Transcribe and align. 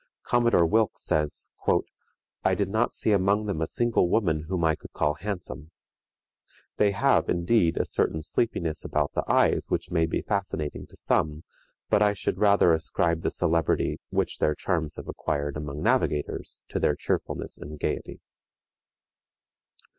Commodore 0.23 0.65
Wilkes 0.65 1.03
says, 1.03 1.51
"I 2.43 2.55
did 2.55 2.69
not 2.69 2.91
see 2.91 3.11
among 3.11 3.45
them 3.45 3.61
a 3.61 3.67
single 3.67 4.09
woman 4.09 4.45
whom 4.49 4.63
I 4.63 4.75
could 4.75 4.93
call 4.93 5.13
handsome. 5.13 5.69
They 6.77 6.89
have, 6.89 7.29
indeed, 7.29 7.77
a 7.77 7.85
certain 7.85 8.23
sleepiness 8.23 8.83
about 8.83 9.13
the 9.13 9.23
eyes 9.31 9.67
which 9.69 9.91
may 9.91 10.07
be 10.07 10.23
fascinating 10.23 10.87
to 10.87 10.97
some, 10.97 11.43
but 11.87 12.01
I 12.01 12.13
should 12.13 12.39
rather 12.39 12.73
ascribe 12.73 13.21
the 13.21 13.29
celebrity 13.29 13.99
which 14.09 14.39
their 14.39 14.55
charms 14.55 14.95
have 14.95 15.07
acquired 15.07 15.55
among 15.55 15.83
navigators 15.83 16.63
to 16.69 16.79
their 16.79 16.95
cheerfulness 16.95 17.59
and 17.59 17.79
gayety." 17.79 18.21